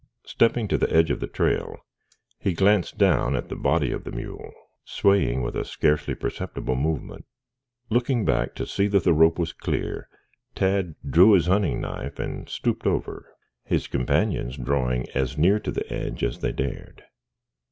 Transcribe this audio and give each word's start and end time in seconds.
Stepping 0.25 0.67
to 0.67 0.79
the 0.79 0.91
edge 0.91 1.11
of 1.11 1.19
the 1.19 1.27
trail 1.27 1.77
he 2.39 2.53
glanced 2.53 2.97
down 2.97 3.35
at 3.35 3.49
the 3.49 3.55
body 3.55 3.91
of 3.91 4.03
the 4.03 4.11
mule, 4.11 4.51
swaying 4.83 5.43
with 5.43 5.55
a 5.55 5.63
scarcely 5.63 6.15
perceptible 6.15 6.73
movement. 6.75 7.23
Looking 7.91 8.25
back 8.25 8.55
to 8.55 8.65
see 8.65 8.87
that 8.87 9.03
the 9.03 9.13
rope 9.13 9.37
was 9.37 9.53
clear, 9.53 10.09
Tad 10.55 10.95
drew 11.07 11.33
his 11.33 11.45
hunting 11.45 11.81
knife 11.81 12.17
and 12.17 12.49
stooped 12.49 12.87
over, 12.87 13.31
his 13.63 13.85
companions 13.85 14.57
drawing 14.57 15.07
as 15.11 15.37
near 15.37 15.59
to 15.59 15.69
the 15.69 15.87
edge 15.93 16.23
as 16.23 16.39
they 16.39 16.51
dared. 16.51 17.03